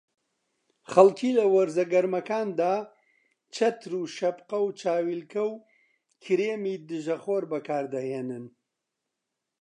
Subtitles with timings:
[0.91, 2.75] خەڵکی لە وەرزە گەرمەکاندا
[3.55, 5.61] چەتر و شەپقە و چاویلکە و
[6.23, 8.45] کرێمی دژەخۆر بەکاردەهێنن